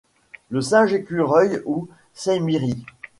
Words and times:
Le 0.49 0.61
singe 0.61 0.93
écureuil 0.95 1.61
ou 1.63 1.87
Saïmiri 2.15 2.87